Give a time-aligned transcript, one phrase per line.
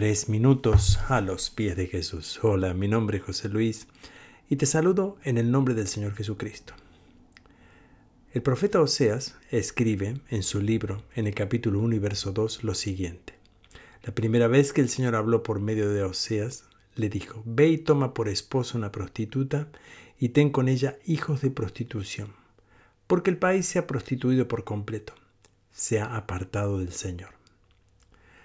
[0.00, 2.40] Tres minutos a los pies de Jesús.
[2.42, 3.86] Hola, mi nombre es José Luis
[4.48, 6.72] y te saludo en el nombre del Señor Jesucristo.
[8.32, 12.74] El profeta Oseas escribe en su libro, en el capítulo 1 y verso 2, lo
[12.74, 13.34] siguiente.
[14.02, 16.64] La primera vez que el Señor habló por medio de Oseas,
[16.94, 19.68] le dijo, Ve y toma por esposa una prostituta
[20.18, 22.32] y ten con ella hijos de prostitución,
[23.06, 25.12] porque el país se ha prostituido por completo,
[25.72, 27.34] se ha apartado del Señor.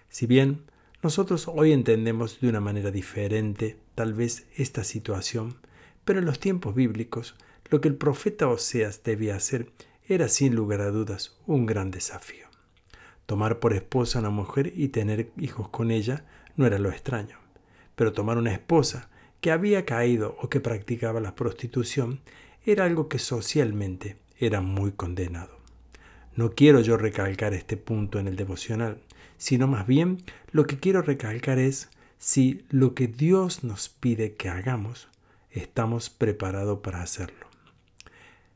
[0.10, 0.66] Si bien
[1.06, 5.56] nosotros hoy entendemos de una manera diferente tal vez esta situación,
[6.04, 7.36] pero en los tiempos bíblicos
[7.70, 9.72] lo que el profeta Oseas debía hacer
[10.08, 12.48] era sin lugar a dudas un gran desafío.
[13.28, 16.26] Tomar por esposa a una mujer y tener hijos con ella
[16.56, 17.38] no era lo extraño,
[17.96, 19.08] pero tomar una esposa
[19.42, 22.22] que había caído o que practicaba la prostitución
[22.66, 25.55] era algo que socialmente era muy condenado.
[26.36, 29.00] No quiero yo recalcar este punto en el devocional,
[29.38, 34.50] sino más bien lo que quiero recalcar es si lo que Dios nos pide que
[34.50, 35.08] hagamos,
[35.52, 37.48] estamos preparados para hacerlo.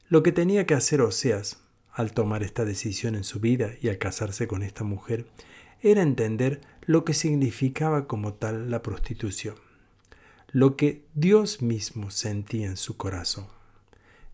[0.09, 1.61] Lo que tenía que hacer Oseas
[1.94, 5.25] al tomar esta decisión en su vida y al casarse con esta mujer
[5.81, 9.55] era entender lo que significaba como tal la prostitución,
[10.52, 13.47] lo que Dios mismo sentía en su corazón.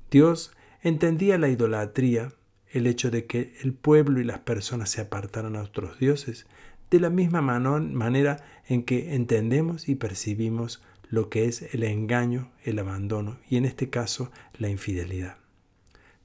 [0.10, 0.52] Dios
[0.82, 2.34] entendía la idolatría
[2.78, 6.46] el hecho de que el pueblo y las personas se apartaran a otros dioses,
[6.92, 12.80] de la misma manera en que entendemos y percibimos lo que es el engaño, el
[12.80, 15.38] abandono y en este caso la infidelidad.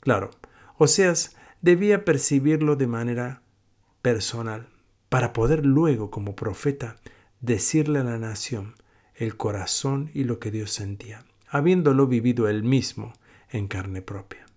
[0.01, 0.31] Claro,
[0.77, 3.43] Oseas debía percibirlo de manera
[4.03, 4.69] personal
[5.09, 6.97] para poder luego como profeta
[7.41, 8.75] decirle a la nación
[9.15, 13.13] el corazón y lo que Dios sentía, habiéndolo vivido él mismo
[13.51, 14.50] en carne propia.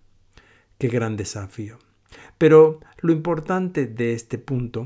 [0.84, 1.78] Qué gran desafío.
[2.36, 4.84] Pero lo importante de este punto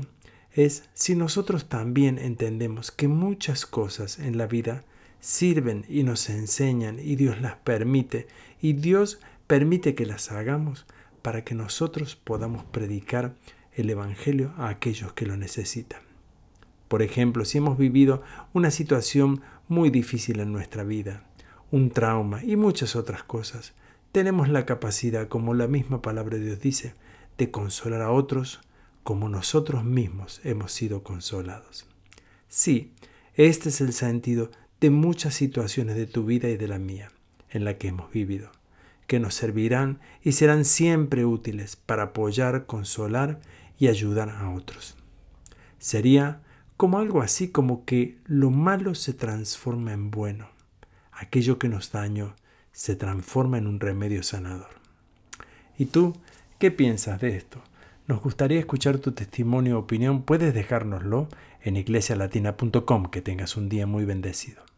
[0.53, 4.85] es si nosotros también entendemos que muchas cosas en la vida
[5.19, 8.27] sirven y nos enseñan y Dios las permite
[8.61, 10.85] y Dios permite que las hagamos
[11.21, 13.35] para que nosotros podamos predicar
[13.73, 15.99] el Evangelio a aquellos que lo necesitan.
[16.87, 18.23] Por ejemplo, si hemos vivido
[18.53, 21.25] una situación muy difícil en nuestra vida,
[21.71, 23.73] un trauma y muchas otras cosas,
[24.11, 26.93] tenemos la capacidad, como la misma palabra de Dios dice,
[27.37, 28.61] de consolar a otros
[29.03, 31.87] como nosotros mismos hemos sido consolados.
[32.47, 32.93] Sí,
[33.35, 37.09] este es el sentido de muchas situaciones de tu vida y de la mía,
[37.49, 38.51] en la que hemos vivido,
[39.07, 43.39] que nos servirán y serán siempre útiles para apoyar, consolar
[43.77, 44.95] y ayudar a otros.
[45.79, 46.41] Sería
[46.77, 50.49] como algo así como que lo malo se transforma en bueno,
[51.11, 52.35] aquello que nos dañó
[52.79, 54.69] se transforma en un remedio sanador.
[55.77, 56.13] ¿Y tú
[56.59, 57.61] ¿Qué piensas de esto?
[58.07, 60.23] Nos gustaría escuchar tu testimonio o opinión.
[60.23, 61.29] Puedes dejárnoslo
[61.61, 63.05] en iglesialatina.com.
[63.05, 64.68] Que tengas un día muy bendecido.